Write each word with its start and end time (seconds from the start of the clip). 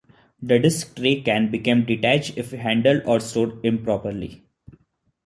The 0.41 0.57
disc 0.57 0.95
tray 0.95 1.21
can 1.21 1.51
become 1.51 1.85
detached 1.85 2.35
if 2.35 2.53
handled 2.53 3.03
or 3.05 3.19
stored 3.19 3.63
improperly. 3.63 4.41